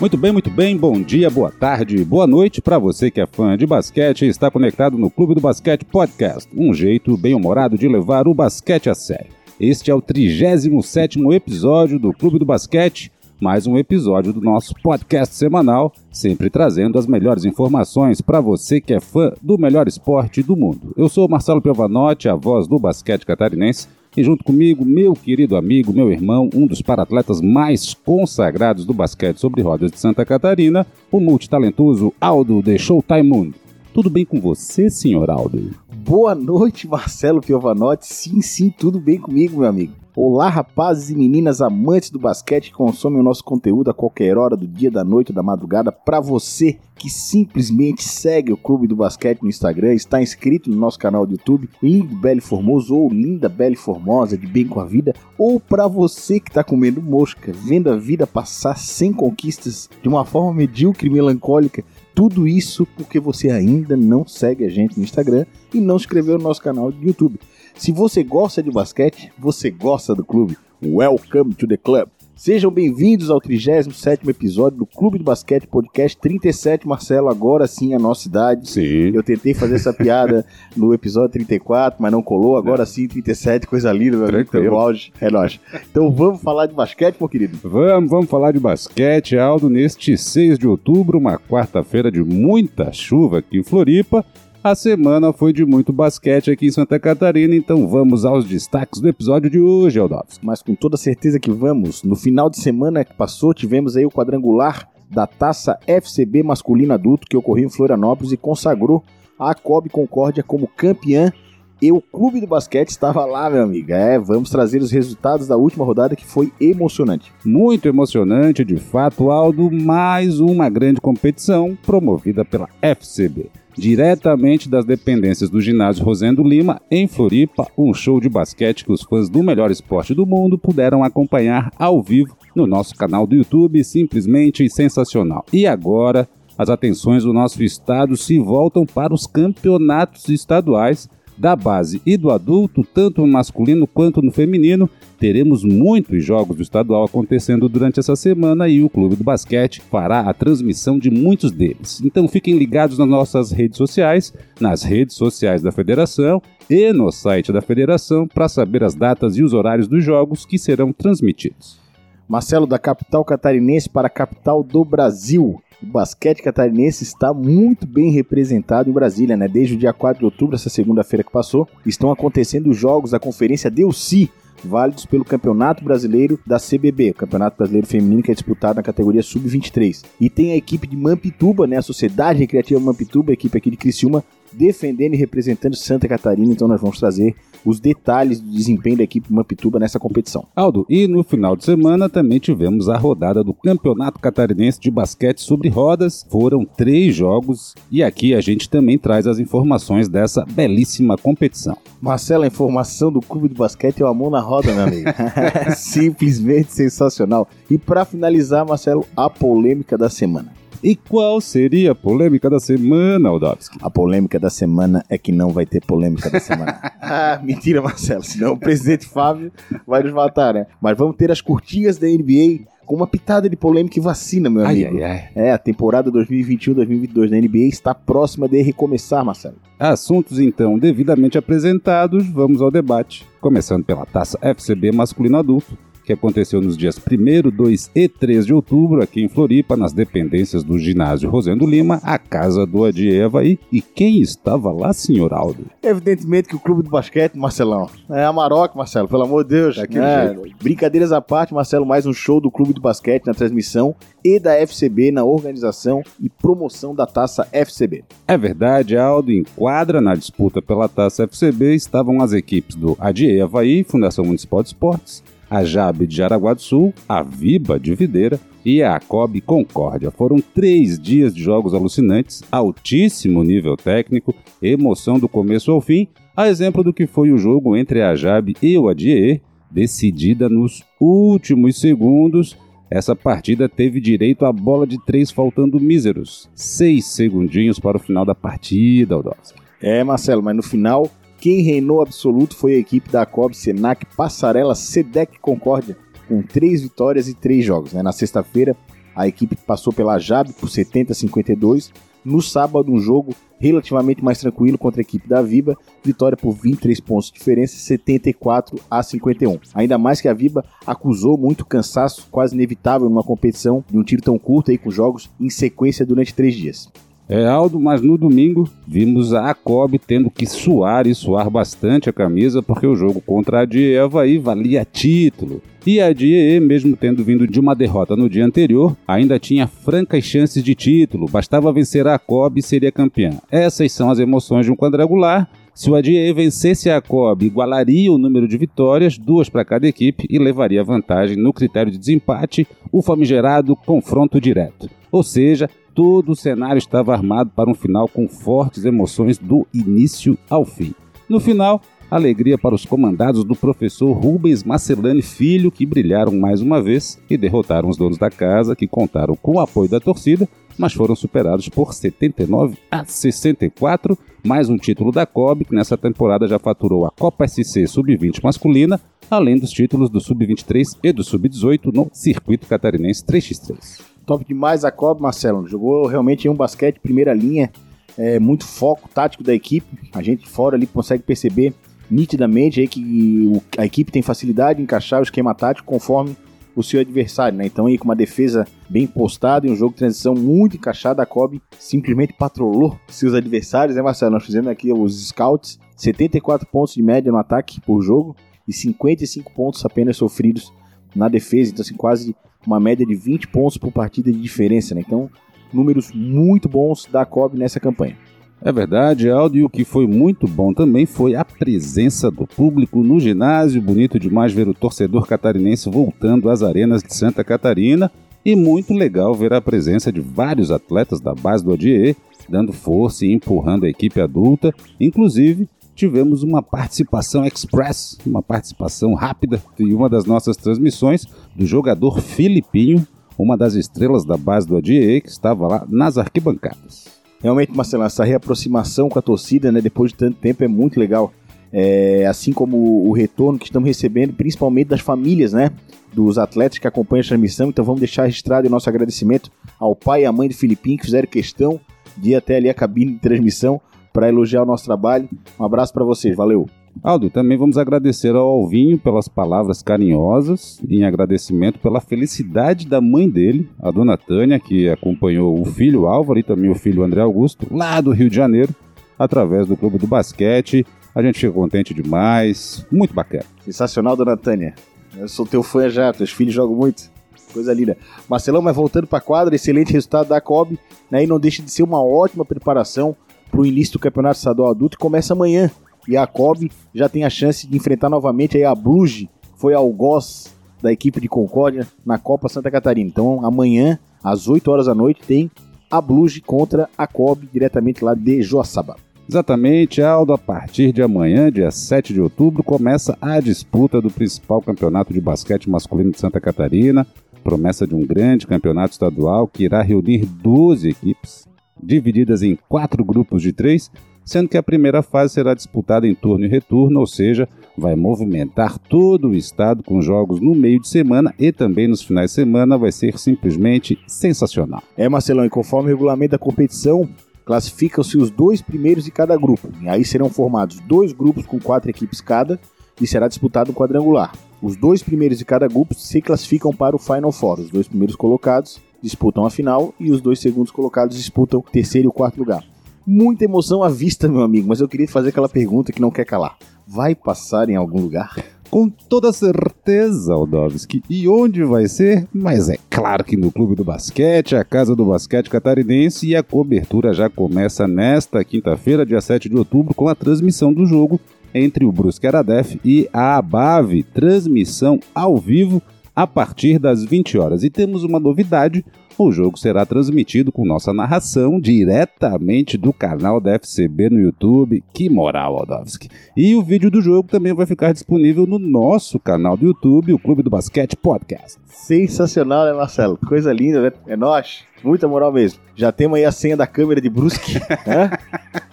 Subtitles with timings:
[0.00, 0.76] Muito bem, muito bem.
[0.76, 4.48] Bom dia, boa tarde, boa noite para você que é fã de basquete e está
[4.48, 9.32] conectado no Clube do Basquete Podcast, um jeito bem-humorado de levar o basquete a sério.
[9.58, 15.34] Este é o 37º episódio do Clube do Basquete, mais um episódio do nosso podcast
[15.34, 20.54] semanal, sempre trazendo as melhores informações para você que é fã do melhor esporte do
[20.54, 20.92] mundo.
[20.96, 25.92] Eu sou Marcelo Piovanotti, a voz do basquete catarinense, e junto comigo, meu querido amigo,
[25.92, 31.20] meu irmão, um dos paratletas mais consagrados do basquete sobre rodas de Santa Catarina, o
[31.20, 33.54] multitalentoso Aldo de Showtime Mundo.
[33.94, 35.70] Tudo bem com você, senhor Aldo?
[36.04, 38.12] Boa noite, Marcelo Piovanotti.
[38.12, 39.92] Sim, sim, tudo bem comigo, meu amigo.
[40.20, 44.56] Olá, rapazes e meninas amantes do basquete que consomem o nosso conteúdo a qualquer hora
[44.56, 45.92] do dia, da noite ou da madrugada.
[45.92, 50.98] Para você que simplesmente segue o Clube do Basquete no Instagram, está inscrito no nosso
[50.98, 55.14] canal do YouTube, Lindo Belo Formoso ou Linda Bela Formosa, de bem com a vida,
[55.38, 60.24] ou para você que está comendo mosca, vendo a vida passar sem conquistas de uma
[60.24, 65.46] forma medíocre e melancólica, tudo isso porque você ainda não segue a gente no Instagram
[65.72, 67.38] e não se inscreveu no nosso canal do YouTube.
[67.78, 70.56] Se você gosta de basquete, você gosta do clube.
[70.84, 72.08] Welcome to the club.
[72.34, 77.98] Sejam bem-vindos ao 37º episódio do Clube de Basquete Podcast 37, Marcelo, agora sim a
[77.98, 78.68] nossa idade.
[78.68, 79.10] Sim.
[79.12, 83.92] Eu tentei fazer essa piada no episódio 34, mas não colou, agora sim 37, coisa
[83.92, 84.76] linda, meu amigo, Tranquilo.
[84.76, 85.58] o auge, é nóis.
[85.90, 87.58] Então vamos falar de basquete, meu querido?
[87.64, 93.38] Vamos, vamos falar de basquete, Aldo, neste 6 de outubro, uma quarta-feira de muita chuva
[93.38, 94.24] aqui em Floripa.
[94.62, 99.08] A semana foi de muito basquete aqui em Santa Catarina, então vamos aos destaques do
[99.08, 100.44] episódio de hoje, Aldovski.
[100.44, 102.02] mas com toda certeza que vamos.
[102.02, 107.28] No final de semana que passou, tivemos aí o quadrangular da Taça FCB masculino adulto
[107.28, 109.04] que ocorreu em Florianópolis e consagrou
[109.38, 111.32] a Cobb Concórdia como campeã.
[111.80, 113.92] E o Clube do Basquete estava lá, meu amigo.
[113.92, 117.32] É, vamos trazer os resultados da última rodada que foi emocionante.
[117.44, 123.46] Muito emocionante, de fato, Aldo, mais uma grande competição promovida pela FCB.
[123.76, 129.02] Diretamente das dependências do ginásio Rosendo Lima, em Floripa, um show de basquete que os
[129.02, 133.84] fãs do melhor esporte do mundo puderam acompanhar ao vivo no nosso canal do YouTube,
[133.84, 135.44] simplesmente sensacional.
[135.52, 141.08] E agora, as atenções do nosso estado se voltam para os campeonatos estaduais
[141.38, 144.90] da base e do adulto, tanto no masculino quanto no feminino.
[145.18, 150.20] Teremos muitos jogos do estadual acontecendo durante essa semana e o Clube do Basquete fará
[150.20, 152.00] a transmissão de muitos deles.
[152.04, 157.52] Então fiquem ligados nas nossas redes sociais, nas redes sociais da federação e no site
[157.52, 161.80] da federação para saber as datas e os horários dos jogos que serão transmitidos.
[162.28, 165.62] Marcelo, da capital catarinense para a capital do Brasil.
[165.80, 169.46] O basquete catarinense está muito bem representado em Brasília, né?
[169.46, 173.20] Desde o dia 4 de outubro, essa segunda-feira que passou, estão acontecendo os jogos da
[173.20, 174.28] Conferência Delci,
[174.64, 180.04] válidos pelo Campeonato Brasileiro da CBB, Campeonato Brasileiro Feminino que é disputado na categoria Sub-23.
[180.20, 181.76] E tem a equipe de Mampituba, né?
[181.76, 186.52] A Sociedade Recreativa Mampituba, a equipe aqui de Criciúma, defendendo e representando Santa Catarina.
[186.52, 190.46] Então nós vamos trazer os detalhes do desempenho da equipe Mampituba nessa competição.
[190.54, 195.40] Aldo, e no final de semana também tivemos a rodada do Campeonato Catarinense de Basquete
[195.40, 196.26] sobre Rodas.
[196.30, 201.76] Foram três jogos e aqui a gente também traz as informações dessa belíssima competição.
[202.00, 205.08] Marcelo, a informação do Clube de Basquete é o amor na roda, meu amigo.
[205.76, 207.48] Simplesmente sensacional.
[207.70, 210.57] E para finalizar, Marcelo, a polêmica da semana.
[210.82, 213.78] E qual seria a polêmica da semana, Aldovski?
[213.82, 216.78] A polêmica da semana é que não vai ter polêmica da semana.
[217.02, 218.22] ah, mentira, Marcelo.
[218.22, 219.50] Senão o presidente Fábio
[219.86, 220.66] vai nos matar, né?
[220.80, 224.64] Mas vamos ter as curtinhas da NBA com uma pitada de polêmica e vacina, meu
[224.64, 225.04] Ai, amigo.
[225.04, 225.28] ai, ai.
[225.34, 229.56] É, a temporada 2021-2022 da NBA está próxima de recomeçar, Marcelo.
[229.78, 233.26] Assuntos então devidamente apresentados, vamos ao debate.
[233.40, 235.76] Começando pela taça FCB masculino adulto,
[236.08, 240.64] que aconteceu nos dias 1, 2 e 3 de outubro aqui em Floripa, nas dependências
[240.64, 243.44] do ginásio Rosendo Lima, a casa do Adieva.
[243.44, 245.66] E, e quem estava lá, senhor Aldo?
[245.82, 249.76] Evidentemente que o clube do basquete, Marcelão, é a Maroc, Marcelo, pelo amor de Deus.
[249.76, 250.56] Daquele É, jeito.
[250.62, 253.94] Brincadeiras à parte, Marcelo, mais um show do clube do basquete na transmissão
[254.24, 258.02] e da FCB na organização e promoção da taça FCB.
[258.26, 263.42] É verdade, Aldo, em quadra na disputa pela taça FCB estavam as equipes do ADIE
[263.42, 268.38] Havaí, Fundação Municipal de Esportes, a JAB de Jaraguá do Sul, a VIBA de Videira
[268.64, 270.10] e a ACOB Concórdia.
[270.10, 276.48] Foram três dias de jogos alucinantes, altíssimo nível técnico, emoção do começo ao fim, a
[276.48, 281.80] exemplo do que foi o jogo entre a JAB e o ADIE, decidida nos últimos
[281.80, 282.56] segundos.
[282.90, 286.48] Essa partida teve direito à bola de três faltando míseros.
[286.54, 289.58] Seis segundinhos para o final da partida, Aldovski.
[289.80, 291.10] É, Marcelo, mas no final,
[291.40, 295.96] quem reinou absoluto foi a equipe da COB Senac Passarela Sedec Concórdia,
[296.28, 297.92] com três vitórias e três jogos.
[297.92, 298.02] né?
[298.02, 298.76] Na sexta-feira,
[299.18, 301.92] A equipe passou pela Jab por 70 a 52.
[302.24, 307.00] No sábado, um jogo relativamente mais tranquilo contra a equipe da Viba, vitória por 23
[307.00, 309.58] pontos de diferença, 74 a 51.
[309.74, 314.22] Ainda mais que a Viba acusou muito cansaço, quase inevitável numa competição de um tiro
[314.22, 316.88] tão curto aí com jogos em sequência durante três dias.
[317.28, 322.12] É, Aldo, mas no domingo vimos a Akob tendo que suar e suar bastante a
[322.12, 325.60] camisa porque o jogo contra a Die Havaí valia título.
[325.86, 330.24] E a Die, mesmo tendo vindo de uma derrota no dia anterior, ainda tinha francas
[330.24, 333.32] chances de título, bastava vencer a Akob e seria campeã.
[333.50, 335.50] Essas são as emoções de um quadrangular.
[335.74, 340.26] Se o Adie vencesse a Akob, igualaria o número de vitórias, duas para cada equipe,
[340.28, 344.90] e levaria vantagem no critério de desempate, o famigerado confronto direto.
[345.10, 350.38] Ou seja, todo o cenário estava armado para um final com fortes emoções do início
[350.48, 350.94] ao fim.
[351.28, 356.80] No final, alegria para os comandados do professor Rubens Marcelani Filho, que brilharam mais uma
[356.80, 360.48] vez e derrotaram os donos da casa, que contaram com o apoio da torcida,
[360.78, 364.16] mas foram superados por 79 a 64,
[364.46, 369.00] mais um título da COB, que nessa temporada já faturou a Copa SC Sub-20 masculina,
[369.28, 374.17] além dos títulos do Sub-23 e do Sub-18 no Circuito Catarinense 3x3.
[374.28, 375.66] Top demais a Cobb, Marcelo.
[375.66, 377.72] Jogou realmente um basquete primeira linha,
[378.18, 379.86] é, muito foco tático da equipe.
[380.12, 381.72] A gente fora ali consegue perceber
[382.10, 386.36] nitidamente aí que a equipe tem facilidade em encaixar o esquema tático conforme
[386.76, 387.64] o seu adversário, né?
[387.64, 391.26] Então aí com uma defesa bem postada e um jogo de transição muito encaixado, a
[391.26, 394.32] Kobe simplesmente patrolou seus adversários, né, Marcelo?
[394.32, 398.36] Nós fizemos aqui os scouts, 74 pontos de média no ataque por jogo
[398.66, 400.70] e 55 pontos apenas sofridos
[401.16, 402.36] na defesa, então assim, quase
[402.68, 405.02] uma média de 20 pontos por partida de diferença, né?
[405.04, 405.30] Então,
[405.72, 408.16] números muito bons da COB nessa campanha.
[408.60, 413.02] É verdade, Aldo, e o que foi muito bom também foi a presença do público
[413.02, 413.80] no ginásio.
[413.80, 418.10] Bonito demais ver o torcedor catarinense voltando às arenas de Santa Catarina.
[418.44, 422.16] E muito legal ver a presença de vários atletas da base do ADIE,
[422.48, 429.60] dando força e empurrando a equipe adulta, inclusive tivemos uma participação express, uma participação rápida
[429.80, 433.04] em uma das nossas transmissões do jogador Filipinho,
[433.36, 437.06] uma das estrelas da base do ADA, que estava lá nas arquibancadas.
[437.42, 441.32] Realmente, Marcelo, essa reaproximação com a torcida, né, depois de tanto tempo, é muito legal.
[441.72, 445.70] É, assim como o retorno que estamos recebendo, principalmente das famílias, né?
[446.14, 447.68] Dos atletas que acompanham a transmissão.
[447.68, 451.04] Então vamos deixar registrado o nosso agradecimento ao pai e à mãe do Filipinho que
[451.04, 451.78] fizeram questão
[452.16, 453.80] de ir até ali a cabine de transmissão
[454.18, 455.28] para elogiar o nosso trabalho.
[455.60, 456.68] Um abraço para vocês, valeu.
[457.04, 463.30] Aldo, também vamos agradecer ao Alvinho pelas palavras carinhosas, em agradecimento pela felicidade da mãe
[463.30, 467.64] dele, a dona Tânia, que acompanhou o filho Álvaro e também o filho André Augusto,
[467.70, 468.74] lá do Rio de Janeiro,
[469.16, 470.84] através do Clube do Basquete.
[471.14, 473.44] A gente fica contente demais, muito bacana.
[473.64, 474.74] Sensacional, dona Tânia.
[475.16, 477.08] Eu sou teu fã já, teus filhos jogam muito.
[477.52, 477.96] Coisa linda.
[478.28, 480.76] Marcelão, mas voltando para a quadra, excelente resultado da COB,
[481.08, 483.16] né, e não deixa de ser uma ótima preparação
[483.50, 485.70] para o início do Campeonato Estadual Adulto que começa amanhã.
[486.06, 490.92] E a Kobe já tem a chance de enfrentar novamente a Bruges, foi algoz da
[490.92, 493.08] equipe de Concórdia na Copa Santa Catarina.
[493.08, 495.50] Então amanhã, às 8 horas da noite, tem
[495.90, 498.96] a Blues contra a Kobe, diretamente lá de Joaçaba.
[499.28, 500.32] Exatamente, Aldo.
[500.32, 505.20] A partir de amanhã, dia 7 de outubro, começa a disputa do principal campeonato de
[505.20, 507.06] basquete masculino de Santa Catarina.
[507.44, 511.47] Promessa de um grande campeonato estadual que irá reunir 12 equipes
[511.82, 513.90] divididas em quatro grupos de três,
[514.24, 518.78] sendo que a primeira fase será disputada em turno e retorno, ou seja, vai movimentar
[518.78, 522.76] todo o estado com jogos no meio de semana e também nos finais de semana,
[522.76, 524.82] vai ser simplesmente sensacional.
[524.96, 527.08] É, Marcelão, e conforme o regulamento da competição,
[527.46, 529.70] classificam-se os dois primeiros de cada grupo.
[529.80, 532.60] E aí serão formados dois grupos com quatro equipes cada
[533.00, 534.32] e será disputado um quadrangular.
[534.60, 538.16] Os dois primeiros de cada grupo se classificam para o Final Four, os dois primeiros
[538.16, 542.38] colocados disputam a final e os dois segundos colocados disputam o terceiro e o quarto
[542.38, 542.64] lugar.
[543.06, 546.24] Muita emoção à vista, meu amigo, mas eu queria fazer aquela pergunta que não quer
[546.24, 546.58] calar.
[546.86, 548.36] Vai passar em algum lugar?
[548.70, 551.02] Com toda certeza, Aldovski.
[551.08, 552.28] E onde vai ser?
[552.32, 556.42] Mas é claro que no Clube do Basquete, a Casa do Basquete Catarinense, e a
[556.42, 561.18] cobertura já começa nesta quinta-feira, dia 7 de outubro, com a transmissão do jogo
[561.54, 564.02] entre o Brusque Aradef e a Abave.
[564.02, 565.80] Transmissão ao vivo
[566.18, 567.62] a partir das 20 horas.
[567.62, 568.84] E temos uma novidade:
[569.16, 574.82] o jogo será transmitido com nossa narração diretamente do canal da FCB no YouTube.
[574.92, 576.08] Que moral, Aldovski.
[576.36, 580.18] E o vídeo do jogo também vai ficar disponível no nosso canal do YouTube, o
[580.18, 581.60] Clube do Basquete Podcast.
[581.66, 583.16] Sensacional, né, Marcelo?
[583.16, 583.92] Coisa linda, né?
[584.08, 584.64] É nós.
[584.82, 585.60] Muita moral mesmo.
[585.74, 587.54] Já temos aí a senha da câmera de Brusque,
[587.86, 588.10] né?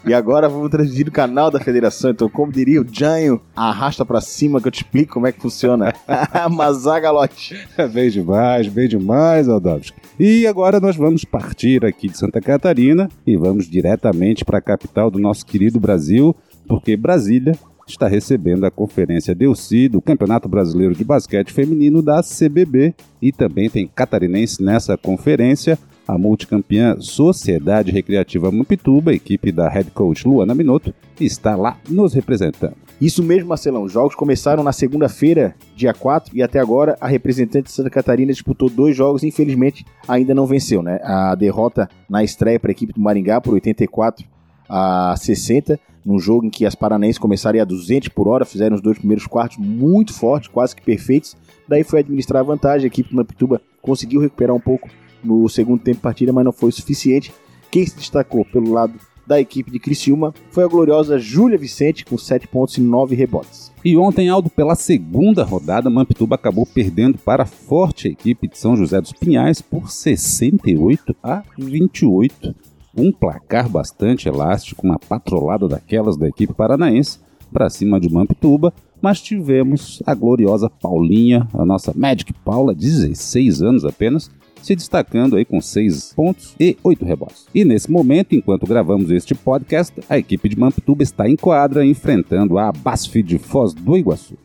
[0.06, 2.12] E agora vamos transmitir no canal da federação.
[2.12, 5.42] Então, como diria o Janho, arrasta pra cima que eu te explico como é que
[5.42, 5.94] funciona.
[6.52, 7.58] Mazagalote.
[7.92, 9.98] bem demais, bem demais, Aldovski.
[10.20, 14.62] E E agora nós vamos partir aqui de Santa Catarina e vamos diretamente para a
[14.62, 16.36] capital do nosso querido Brasil,
[16.68, 17.54] porque Brasília
[17.88, 23.70] está recebendo a Conferência Delci do Campeonato Brasileiro de Basquete Feminino da CBB e também
[23.70, 30.94] tem catarinense nessa conferência, a multicampeã Sociedade Recreativa Mampituba, equipe da head coach Luana Minotto,
[31.20, 32.76] está lá nos representando.
[33.00, 33.84] Isso mesmo, Marcelão.
[33.84, 38.32] Os jogos começaram na segunda-feira, dia 4, e até agora a representante de Santa Catarina
[38.32, 41.00] disputou dois jogos e infelizmente ainda não venceu, né?
[41.04, 44.26] A derrota na estreia para a equipe do Maringá por 84
[44.70, 48.82] a 60, num jogo em que as paranaenses começaram a 200 por hora, fizeram os
[48.82, 51.36] dois primeiros quartos muito fortes, quase que perfeitos.
[51.68, 54.90] Daí foi administrar a vantagem, a equipe do Mampituba conseguiu recuperar um pouco
[55.26, 57.34] no segundo tempo partida, mas não foi suficiente.
[57.72, 58.94] Quem se destacou pelo lado
[59.26, 63.72] da equipe de Criciúma foi a gloriosa Júlia Vicente, com 7 pontos e 9 rebotes.
[63.84, 68.76] E ontem, Aldo, pela segunda rodada, Mampituba acabou perdendo para a forte equipe de São
[68.76, 72.56] José dos Pinhais por 68 a 28.
[72.98, 77.20] Um placar bastante elástico, uma patrolada daquelas da equipe paranaense
[77.52, 83.86] para cima de Mampituba, mas tivemos a gloriosa Paulinha, a nossa Magic Paula, 16 anos
[83.86, 84.32] apenas,
[84.66, 87.46] se destacando aí com 6 pontos e 8 rebotes.
[87.54, 92.58] E nesse momento, enquanto gravamos este podcast, a equipe de Mampituba está em quadra enfrentando
[92.58, 94.36] a Basf de Foz do Iguaçu.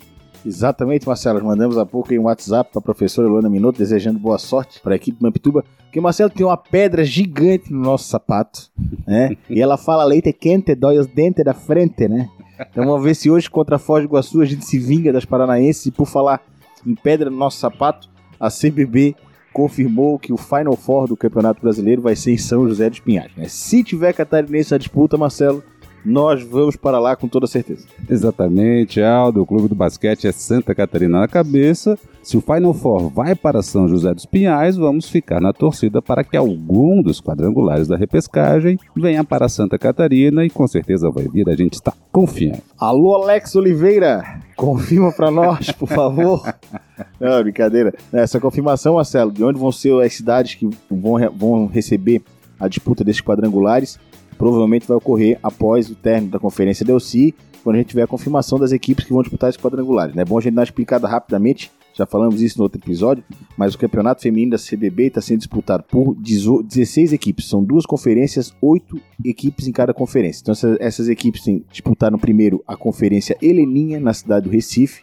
[0.45, 1.43] Exatamente, Marcelo.
[1.43, 4.97] Mandamos há pouco um WhatsApp para a professora Luana Minuto desejando boa sorte para a
[4.97, 5.65] equipe de Mampituba.
[5.85, 8.71] Porque Marcelo tem uma pedra gigante no nosso sapato,
[9.07, 9.37] né?
[9.49, 12.29] e ela fala leite quente, dói os dentes da frente, né?
[12.71, 15.25] Então vamos ver se hoje contra a Foz do Iguaçu a gente se vinga das
[15.25, 15.87] paranaenses.
[15.87, 16.43] E por falar
[16.87, 19.17] em pedra no nosso sapato, a CBB
[19.53, 23.33] confirmou que o Final Four do Campeonato Brasileiro vai ser em São José dos Pinhais.
[23.37, 23.47] Né?
[23.49, 25.63] Se tiver catarinense a disputa, Marcelo,
[26.05, 27.87] nós vamos para lá com toda certeza.
[28.09, 29.43] Exatamente, Aldo.
[29.43, 31.99] O clube do basquete é Santa Catarina na cabeça.
[32.23, 36.23] Se o Final Four vai para São José dos Pinhais, vamos ficar na torcida para
[36.23, 41.49] que algum dos quadrangulares da repescagem venha para Santa Catarina e com certeza vai vir,
[41.49, 42.63] a gente está confiante.
[42.79, 46.43] Alô, Alex Oliveira, confirma para nós, por favor.
[47.19, 47.95] Não, brincadeira.
[48.13, 52.23] Essa confirmação, Marcelo, de onde vão ser as cidades que vão, vão receber
[52.59, 53.99] a disputa desses quadrangulares,
[54.41, 58.59] provavelmente vai ocorrer após o término da Conferência Delci, quando a gente tiver a confirmação
[58.59, 60.17] das equipes que vão disputar esses quadrangulares.
[60.17, 63.23] É bom a gente dar uma explicada rapidamente, já falamos isso no outro episódio,
[63.55, 68.55] mas o campeonato feminino da CBB está sendo disputado por 16 equipes, são duas conferências,
[68.63, 70.41] oito equipes em cada conferência.
[70.41, 75.03] Então essas, essas equipes disputaram primeiro a conferência Heleninha na cidade do Recife,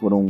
[0.00, 0.26] foram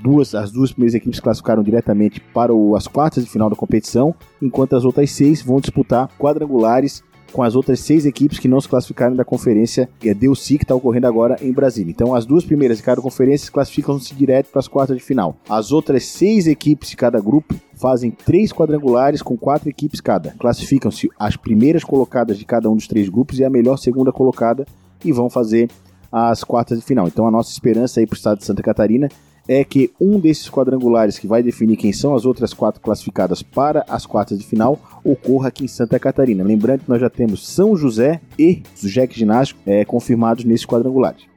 [0.00, 4.14] duas, as duas primeiras equipes classificaram diretamente para o, as quartas de final da competição,
[4.40, 8.68] enquanto as outras seis vão disputar quadrangulares com as outras seis equipes que não se
[8.68, 11.90] classificaram da conferência é DLC que está ocorrendo agora em Brasília.
[11.90, 15.36] Então, as duas primeiras de cada conferência classificam-se direto para as quartas de final.
[15.48, 20.34] As outras seis equipes de cada grupo fazem três quadrangulares com quatro equipes cada.
[20.38, 24.66] Classificam-se as primeiras colocadas de cada um dos três grupos e a melhor segunda colocada
[25.04, 25.70] e vão fazer
[26.12, 27.06] as quartas de final.
[27.06, 29.08] Então, a nossa esperança aí para o estado de Santa Catarina
[29.48, 33.84] é que um desses quadrangulares que vai definir quem são as outras quatro classificadas para
[33.88, 36.44] as quartas de final ocorra aqui em Santa Catarina.
[36.44, 41.30] Lembrando que nós já temos São José e Jack Ginástico é, confirmados nesses quadrangulares.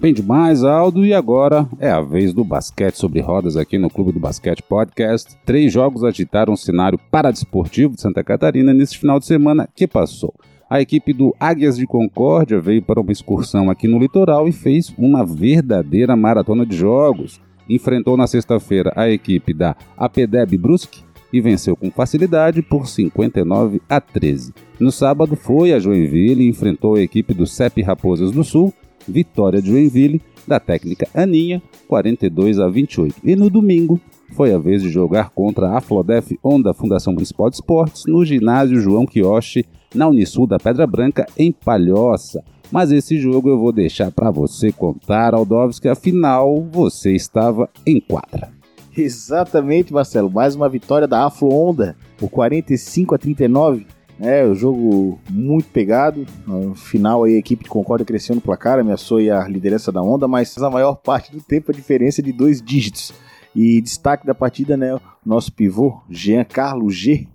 [0.00, 1.04] Bem demais, Aldo.
[1.04, 5.36] E agora é a vez do basquete sobre rodas aqui no Clube do Basquete Podcast.
[5.44, 10.32] Três jogos agitaram o cenário paradesportivo de Santa Catarina nesse final de semana que passou.
[10.70, 14.94] A equipe do Águias de Concórdia veio para uma excursão aqui no litoral e fez
[14.96, 21.76] uma verdadeira maratona de jogos enfrentou na sexta-feira a equipe da APDEB Brusque e venceu
[21.76, 24.52] com facilidade por 59 a 13.
[24.78, 28.74] No sábado foi a Joinville e enfrentou a equipe do CEP Raposas do Sul,
[29.06, 33.16] vitória de Joinville da técnica Aninha, 42 a 28.
[33.22, 34.00] E no domingo
[34.32, 38.80] foi a vez de jogar contra a Flodef Onda Fundação Municipal de Esportes no ginásio
[38.80, 42.42] João Quioche, na Unisul da Pedra Branca, em Palhoça.
[42.70, 48.50] Mas esse jogo eu vou deixar para você contar, Aldovski, afinal você estava em quadra.
[48.96, 50.30] Exatamente, Marcelo.
[50.30, 53.86] Mais uma vitória da Aflo Onda, por 45 a 39.
[54.20, 56.26] É, o jogo muito pegado.
[56.46, 60.28] No final aí a equipe de Concórdia cresceu no placar, ameaçou a liderança da Onda,
[60.28, 63.12] mas a maior parte do tempo a diferença é de dois dígitos.
[63.56, 67.26] E destaque da partida, né, nosso pivô, Jean Carlos G,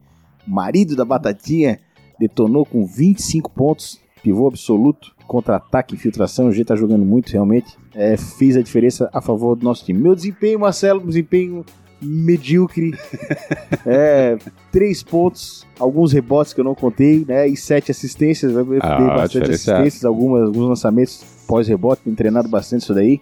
[0.47, 1.79] marido da Batatinha,
[2.19, 7.77] detonou com 25 pontos, pivô absoluto, contra-ataque, infiltração, o G tá jogando muito realmente.
[7.93, 9.99] É, fez a diferença a favor do nosso time.
[9.99, 11.65] Meu desempenho, Marcelo, desempenho
[12.01, 12.93] medíocre.
[13.85, 14.37] é,
[14.71, 17.47] três pontos, alguns rebotes que eu não contei, né?
[17.47, 18.51] E sete assistências.
[18.51, 23.21] Vai ver ah, bastante assistências, algumas, alguns lançamentos pós-rebote, tem treinado bastante isso daí.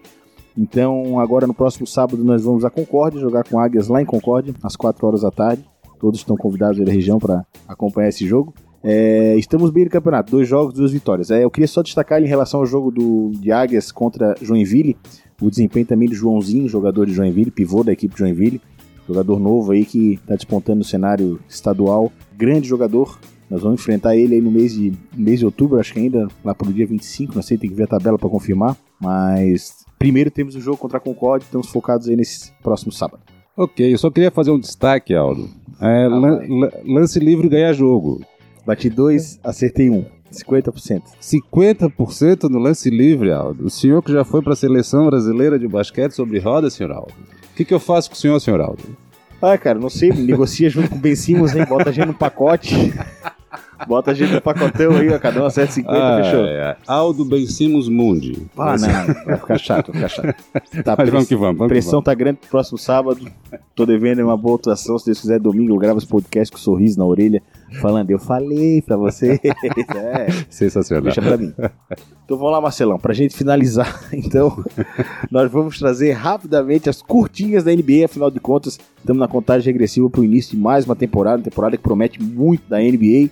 [0.57, 4.53] Então, agora no próximo sábado nós vamos a Concórdia, jogar com Águias lá em Concórdia,
[4.61, 5.63] às 4 horas da tarde.
[5.99, 8.53] Todos estão convidados da região para acompanhar esse jogo.
[8.83, 11.31] É, estamos bem no campeonato, dois jogos, duas vitórias.
[11.31, 14.97] É, eu queria só destacar em relação ao jogo do, de Águias contra Joinville,
[15.41, 18.61] o desempenho também do Joãozinho, jogador de Joinville, pivô da equipe de Joinville,
[19.07, 23.17] jogador novo aí que está despontando no cenário estadual, grande jogador.
[23.49, 26.55] Nós vamos enfrentar ele aí no mês de, mês de outubro, acho que ainda lá
[26.55, 30.55] pro dia 25, não sei, tem que ver a tabela para confirmar, mas primeiro temos
[30.55, 33.21] o jogo contra a Concorde, estamos focados aí nesse próximo sábado.
[33.55, 35.47] Ok, eu só queria fazer um destaque, Aldo.
[35.79, 38.21] É, lan- lan- lance livre ganha jogo.
[38.65, 40.05] Bati dois, acertei um.
[40.31, 41.01] 50%.
[41.21, 43.65] 50% no lance livre, Aldo.
[43.65, 47.13] O senhor que já foi para a seleção brasileira de basquete sobre roda, senhor Aldo.
[47.51, 48.81] O que, que eu faço com o senhor, senhor Aldo?
[49.41, 51.65] Ah, cara, não sei, negocia junto com o Ben Simmons, hein?
[51.67, 52.93] Bota a gente no pacote.
[53.87, 56.45] Bota a gente no pacotão aí, ó, cada um acerta 50, Ah, fechou.
[56.45, 56.77] é.
[56.87, 58.47] Aldo Bencimos Mundi.
[58.57, 60.43] Ah, não, vai ficar chato, vai ficar chato.
[60.83, 62.05] Tá, Mas vamos que vamos, vamos que pressão vamos.
[62.05, 63.27] tá grande pro próximo sábado.
[63.75, 64.97] Tô devendo uma boa atuação.
[64.97, 67.43] Se Deus quiser, domingo eu gravo esse podcast com um sorriso na orelha,
[67.79, 69.39] falando, eu falei pra você.
[69.95, 71.03] é, Sensacional.
[71.03, 71.53] deixa pra mim.
[72.25, 74.63] Então vamos lá, Marcelão, pra gente finalizar, então,
[75.29, 80.09] nós vamos trazer rapidamente as curtinhas da NBA, afinal de contas, estamos na contagem regressiva
[80.09, 83.29] pro início de mais uma temporada, uma temporada que promete muito da NBA.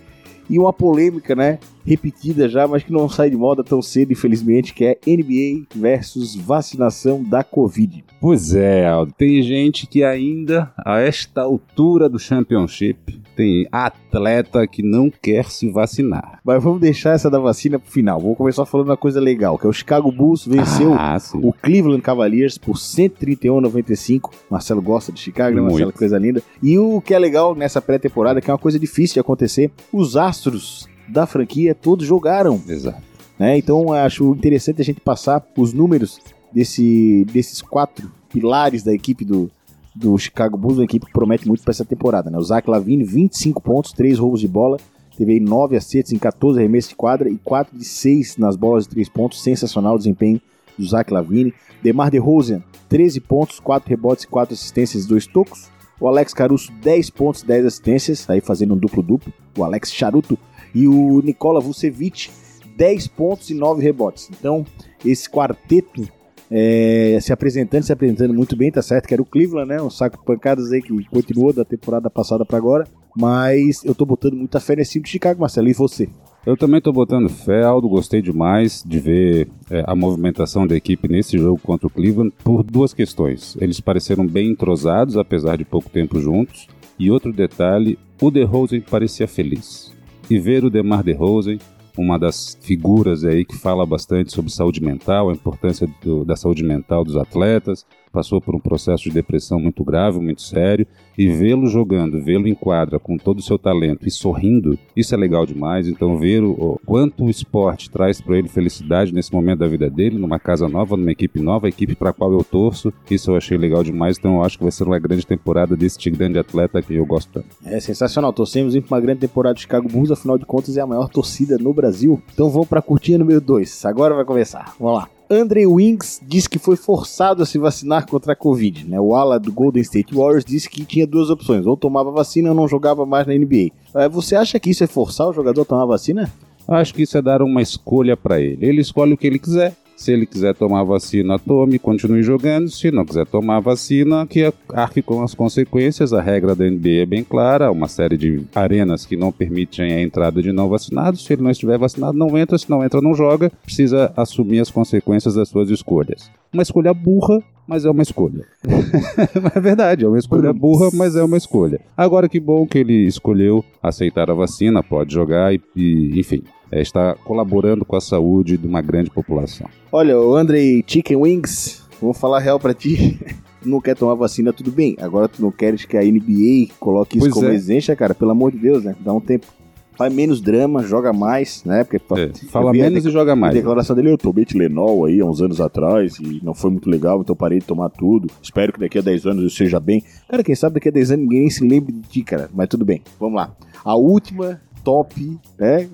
[0.50, 1.58] E uma polêmica, né?
[1.86, 6.34] Repetida já, mas que não sai de moda tão cedo, infelizmente, que é NBA versus
[6.34, 8.04] vacinação da Covid.
[8.20, 9.14] Pois é, Aldo.
[9.16, 15.68] Tem gente que ainda, a esta altura do Championship, tem atleta que não quer se
[15.70, 16.40] vacinar.
[16.44, 18.20] Mas vamos deixar essa da vacina pro final.
[18.20, 22.02] Vou começar falando uma coisa legal, que é o Chicago Bulls venceu Ah, o Cleveland
[22.02, 24.30] Cavaliers por 131 a 95.
[24.50, 25.84] Marcelo gosta de Chicago, né, Marcelo?
[25.84, 25.98] Muito.
[25.98, 26.42] Coisa linda.
[26.62, 30.16] E o que é legal nessa pré-temporada, que é uma coisa difícil de acontecer, os
[30.16, 32.60] astros da franquia todos jogaram.
[32.68, 33.02] Exato.
[33.38, 33.56] né?
[33.56, 36.20] Então acho interessante a gente passar os números
[36.52, 39.50] desse, desses quatro pilares da equipe do,
[39.94, 42.30] do Chicago Bulls, uma equipe que promete muito para essa temporada.
[42.30, 42.38] Né?
[42.38, 44.78] O Zach Lavine, 25 pontos, 3 roubos de bola,
[45.16, 48.84] teve aí 9 acertos em 14 arremessos de quadra e 4 de 6 nas bolas
[48.84, 49.42] de 3 pontos.
[49.42, 50.40] Sensacional o desempenho
[50.78, 51.52] do Zach Lavine.
[51.82, 55.70] DeMar DeRozan, 13 pontos, 4 rebotes e 4 assistências e 2 tocos.
[56.00, 59.32] O Alex Caruso, 10 pontos, 10 assistências, aí fazendo um duplo-duplo.
[59.56, 60.38] O Alex Charuto.
[60.74, 62.30] E o Nikola Vucevic,
[62.76, 64.30] 10 pontos e 9 rebotes.
[64.30, 64.64] Então,
[65.04, 66.08] esse quarteto
[66.54, 69.80] é, se apresentando, se apresentando muito bem, tá certo que era o Cleveland, né?
[69.80, 72.86] Um saco de pancadas aí que continuou da temporada passada para agora.
[73.16, 75.68] Mas eu tô botando muita fé nesse time de Chicago, Marcelo.
[75.68, 76.10] E você?
[76.44, 77.88] Eu também tô botando fé, Aldo.
[77.88, 82.62] Gostei demais de ver é, a movimentação da equipe nesse jogo contra o Cleveland por
[82.62, 83.56] duas questões.
[83.58, 86.66] Eles pareceram bem entrosados, apesar de pouco tempo juntos.
[86.98, 89.94] E outro detalhe, o DeRozan parecia feliz.
[90.28, 91.56] E ver o DeMar DeRozan,
[91.96, 96.62] uma das figuras aí que fala bastante sobre saúde mental, a importância do- da saúde
[96.64, 101.66] mental dos atletas, passou por um processo de depressão muito grave, muito sério, e vê-lo
[101.66, 105.88] jogando, vê-lo em quadra com todo o seu talento e sorrindo, isso é legal demais.
[105.88, 110.18] Então, ver o, quanto o esporte traz para ele felicidade nesse momento da vida dele,
[110.18, 113.56] numa casa nova, numa equipe nova, equipe para a qual eu torço, isso eu achei
[113.56, 114.18] legal demais.
[114.18, 117.32] Então, eu acho que vai ser uma grande temporada desse grande atleta que eu gosto
[117.32, 117.48] tanto.
[117.64, 118.32] É sensacional.
[118.32, 121.56] Torcemos para uma grande temporada de Chicago Bulls, afinal de contas é a maior torcida
[121.58, 122.22] no Brasil.
[122.32, 123.84] Então vamos para a curtinha número 2.
[123.86, 124.74] Agora vai começar.
[124.78, 125.21] Vamos lá.
[125.32, 128.86] Andre Wings disse que foi forçado a se vacinar contra a Covid.
[128.86, 129.00] Né?
[129.00, 132.54] O ala do Golden State Warriors disse que tinha duas opções: ou tomava vacina ou
[132.54, 133.70] não jogava mais na NBA.
[133.94, 136.30] Eh, Você acha que isso é forçar o jogador a tomar vacina?
[136.68, 138.64] Acho que isso é dar uma escolha para ele.
[138.64, 139.74] Ele escolhe o que ele quiser.
[139.96, 142.70] Se ele quiser tomar vacina, tome, continue jogando.
[142.70, 146.12] Se não quiser tomar vacina, que arque com as consequências.
[146.12, 150.02] A regra da NBA é bem clara, uma série de arenas que não permitem a
[150.02, 151.24] entrada de não vacinados.
[151.24, 152.58] Se ele não estiver vacinado, não entra.
[152.58, 153.50] Se não entra, não joga.
[153.62, 156.30] Precisa assumir as consequências das suas escolhas.
[156.52, 158.44] Uma escolha burra, mas é uma escolha.
[159.54, 161.80] é verdade, é uma escolha burra, mas é uma escolha.
[161.96, 166.80] Agora que bom que ele escolheu aceitar a vacina, pode jogar e, e, enfim, é,
[166.80, 169.68] está colaborando com a saúde de uma grande população.
[169.92, 173.18] Olha, o Andre Chicken Wings, vou falar real pra ti.
[173.62, 174.96] Tu não quer tomar vacina, tudo bem.
[175.00, 177.54] Agora tu não queres que a NBA coloque isso Pois como é.
[177.54, 178.14] exigência, cara?
[178.14, 178.96] Pelo amor de Deus, né?
[179.00, 179.46] Dá um tempo.
[179.94, 181.84] Faz menos drama, joga mais, né?
[181.84, 183.52] Porque É, fala menos e joga A mais.
[183.52, 187.20] declaração dele, eu tomei Tilenol aí há uns anos atrás e não foi muito legal,
[187.20, 188.26] então parei de tomar tudo.
[188.42, 190.02] Espero que daqui a 10 anos eu seja bem.
[190.26, 192.48] Cara, quem sabe daqui a 10 anos ninguém se lembre de ti, cara.
[192.54, 193.54] Mas tudo bem, vamos lá.
[193.84, 195.86] A última top, né?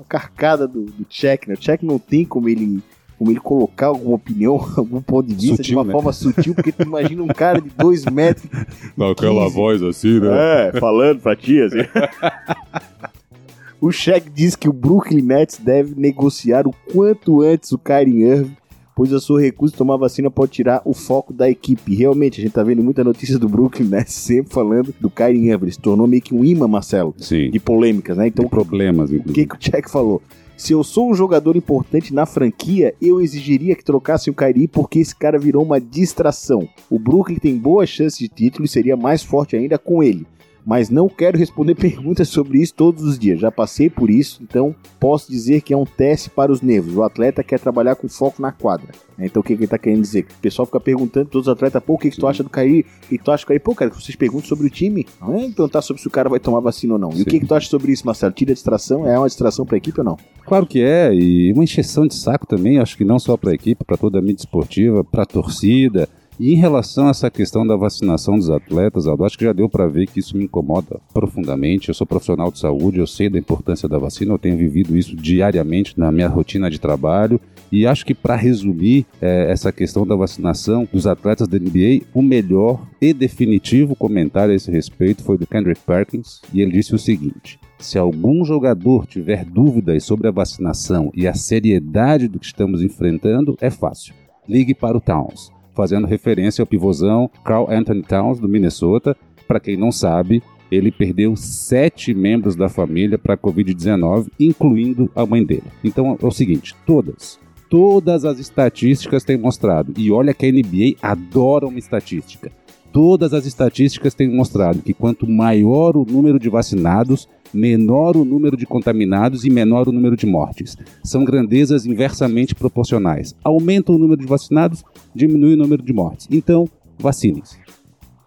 [0.00, 1.54] A carcada do, do Check, né?
[1.54, 2.82] O Check não tem como ele,
[3.18, 5.92] como ele colocar alguma opinião, algum ponto de vista de Sutil, uma né?
[5.92, 8.46] forma sutil, porque tu imagina um cara de 2 metros
[9.10, 9.54] Aquela 15.
[9.54, 11.78] voz assim, é, falando pra ti, assim.
[13.80, 18.56] o Shaq diz que o Brooklyn Nets deve negociar o quanto antes o Kyrie Irving,
[19.00, 21.94] pois a sua recusa de tomar vacina pode tirar o foco da equipe.
[21.94, 24.04] Realmente, a gente tá vendo muita notícia do Brooklyn, né?
[24.06, 25.70] Sempre falando do Kyrie Irving.
[25.70, 27.50] Se tornou meio que um imã, Marcelo, Sim.
[27.50, 28.26] de polêmicas, né?
[28.26, 29.32] Então, Tem problemas, o inclusive.
[29.32, 30.20] que, que o Jack falou?
[30.54, 34.98] Se eu sou um jogador importante na franquia, eu exigiria que trocassem o Kyrie porque
[34.98, 36.68] esse cara virou uma distração.
[36.90, 40.26] O Brooklyn tem boas chances de título e seria mais forte ainda com ele.
[40.64, 43.40] Mas não quero responder perguntas sobre isso todos os dias.
[43.40, 46.94] Já passei por isso, então posso dizer que é um teste para os nervos.
[46.94, 48.88] O atleta quer trabalhar com foco na quadra.
[49.18, 50.26] Então o que, que ele tá querendo dizer?
[50.38, 52.80] O pessoal fica perguntando todos os atletas, pô, o que, que tu acha do Kyrie?
[52.80, 53.60] O que, que tu acha do Kyrie?
[53.60, 55.06] Pô, cara, vocês perguntam sobre o time.
[55.20, 57.10] Não é perguntar sobre se o cara vai tomar vacina ou não.
[57.10, 57.22] E Sim.
[57.22, 58.32] o que, que tu acha sobre isso, Marcelo?
[58.32, 59.06] Tira a distração?
[59.06, 60.16] É uma distração pra equipe ou não?
[60.46, 63.54] Claro que é, e uma encheção de saco também, acho que não só para a
[63.54, 66.08] equipe, para toda a mídia esportiva, para a torcida.
[66.40, 69.68] E em relação a essa questão da vacinação dos atletas, Aldo, acho que já deu
[69.68, 71.90] para ver que isso me incomoda profundamente.
[71.90, 75.14] Eu sou profissional de saúde, eu sei da importância da vacina, eu tenho vivido isso
[75.14, 77.38] diariamente na minha rotina de trabalho.
[77.70, 82.22] E acho que para resumir eh, essa questão da vacinação dos atletas da NBA, o
[82.22, 86.98] melhor e definitivo comentário a esse respeito foi do Kendrick Perkins, e ele disse o
[86.98, 92.80] seguinte: se algum jogador tiver dúvidas sobre a vacinação e a seriedade do que estamos
[92.82, 94.14] enfrentando, é fácil.
[94.48, 99.16] Ligue para o Towns, fazendo referência ao pivôzão Carl Anthony Towns do Minnesota.
[99.48, 105.24] Para quem não sabe, ele perdeu sete membros da família para a Covid-19, incluindo a
[105.24, 105.64] mãe dele.
[105.82, 107.40] Então é o seguinte: todas,
[107.70, 112.52] todas as estatísticas têm mostrado, e olha que a NBA adora uma estatística.
[112.92, 118.56] Todas as estatísticas têm mostrado que quanto maior o número de vacinados, menor o número
[118.56, 120.76] de contaminados e menor o número de mortes.
[121.04, 123.34] São grandezas inversamente proporcionais.
[123.44, 126.26] Aumenta o número de vacinados, diminui o número de mortes.
[126.30, 127.58] Então, vacinem-se.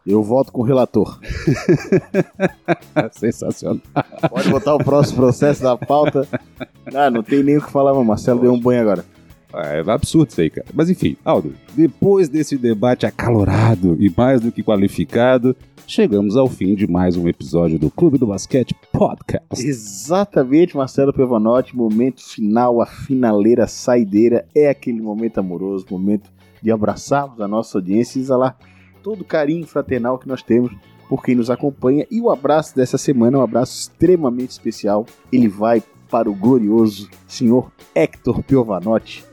[0.06, 1.20] Eu volto com o relator.
[3.12, 3.82] Sensacional.
[4.30, 6.28] Pode botar o próximo processo da pauta.
[6.94, 9.06] Ah, não tem nem o que falar, mas Marcelo deu um banho agora.
[9.54, 10.68] É absurdo isso aí, cara.
[10.74, 16.74] Mas enfim, Aldo, depois desse debate acalorado e mais do que qualificado, chegamos ao fim
[16.74, 19.64] de mais um episódio do Clube do Basquete Podcast.
[19.64, 27.40] Exatamente, Marcelo Pevanotti, momento final, a finaleira, saideira, é aquele momento amoroso, momento de abraçarmos
[27.40, 28.58] a nossa audiência e exalar
[29.04, 30.72] todo o carinho fraternal que nós temos
[31.08, 32.08] por quem nos acompanha.
[32.10, 35.06] E o abraço dessa semana é um abraço extremamente especial.
[35.32, 39.24] Ele vai para o glorioso senhor Hector Piovanotti,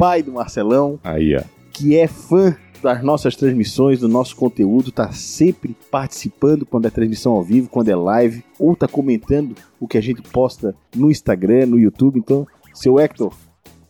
[0.00, 1.42] pai do Marcelão, Aí, ó.
[1.70, 7.32] que é fã das nossas transmissões, do nosso conteúdo, tá sempre participando quando é transmissão
[7.32, 11.66] ao vivo, quando é live, ou tá comentando o que a gente posta no Instagram,
[11.66, 12.18] no YouTube.
[12.18, 13.30] Então, seu Hector,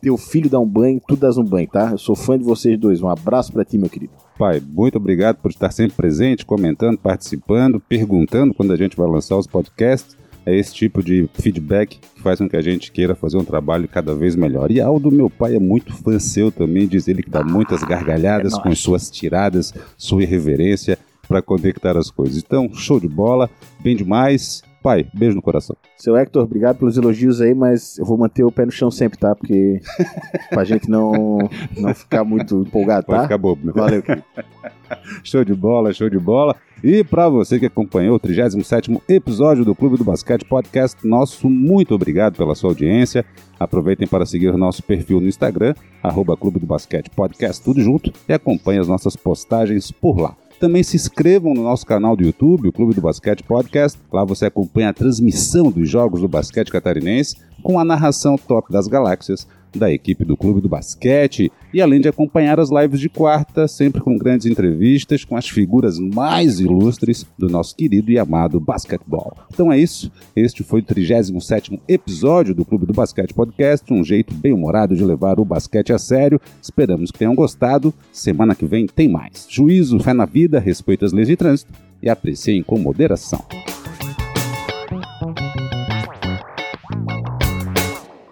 [0.02, 1.92] teu filho dá um banho, tu dás um banho, tá?
[1.92, 3.00] Eu sou fã de vocês dois.
[3.00, 4.12] Um abraço pra ti, meu querido.
[4.36, 9.36] Pai, muito obrigado por estar sempre presente, comentando, participando, perguntando quando a gente vai lançar
[9.36, 10.16] os podcasts.
[10.46, 13.86] É esse tipo de feedback que faz com que a gente queira fazer um trabalho
[13.86, 14.70] cada vez melhor.
[14.70, 18.54] E Aldo, meu pai, é muito fã seu também, diz ele que dá muitas gargalhadas
[18.54, 20.98] é com suas tiradas, sua irreverência
[21.28, 22.38] para conectar as coisas.
[22.38, 23.48] Então, show de bola,
[23.80, 24.62] bem demais.
[24.82, 25.76] Pai, beijo no coração.
[25.96, 29.18] Seu Hector, obrigado pelos elogios aí, mas eu vou manter o pé no chão sempre,
[29.18, 29.34] tá?
[29.34, 29.80] Porque
[30.48, 31.38] pra gente não,
[31.76, 33.22] não ficar muito empolgado, Pode tá?
[33.24, 33.72] ficar bobo, né?
[33.74, 34.24] Valeu, querido.
[35.22, 36.56] Show de bola, show de bola.
[36.82, 41.94] E para você que acompanhou o 37º episódio do Clube do Basquete Podcast, nosso muito
[41.94, 43.24] obrigado pela sua audiência.
[43.58, 48.32] Aproveitem para seguir nosso perfil no Instagram, arroba Clube do Basquete Podcast, tudo junto, e
[48.32, 50.34] acompanhe as nossas postagens por lá.
[50.60, 53.98] Também se inscrevam no nosso canal do YouTube, o Clube do Basquete Podcast.
[54.12, 58.86] Lá você acompanha a transmissão dos jogos do basquete catarinense com a narração top das
[58.86, 63.68] galáxias da equipe do Clube do Basquete e além de acompanhar as lives de quarta,
[63.68, 69.36] sempre com grandes entrevistas com as figuras mais ilustres do nosso querido e amado basquetebol.
[69.52, 74.34] Então é isso, este foi o 37º episódio do Clube do Basquete Podcast, um jeito
[74.34, 76.40] bem humorado de levar o basquete a sério.
[76.60, 77.94] Esperamos que tenham gostado.
[78.12, 79.46] Semana que vem tem mais.
[79.48, 83.44] Juízo, fé na vida, respeito às leis de trânsito e apreciem com moderação.